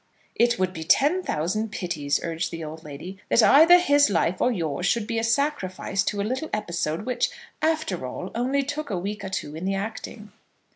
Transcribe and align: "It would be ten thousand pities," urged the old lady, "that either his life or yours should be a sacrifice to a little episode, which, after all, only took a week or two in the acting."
"It 0.33 0.57
would 0.57 0.73
be 0.73 0.83
ten 0.83 1.21
thousand 1.21 1.71
pities," 1.71 2.19
urged 2.23 2.49
the 2.49 2.63
old 2.63 2.83
lady, 2.83 3.19
"that 3.29 3.43
either 3.43 3.77
his 3.77 4.09
life 4.09 4.41
or 4.41 4.51
yours 4.51 4.87
should 4.87 5.05
be 5.05 5.19
a 5.19 5.23
sacrifice 5.23 6.01
to 6.05 6.19
a 6.19 6.23
little 6.23 6.49
episode, 6.51 7.05
which, 7.05 7.29
after 7.61 8.03
all, 8.07 8.31
only 8.33 8.63
took 8.63 8.89
a 8.89 8.97
week 8.97 9.23
or 9.23 9.29
two 9.29 9.55
in 9.55 9.63
the 9.63 9.75
acting." 9.75 10.31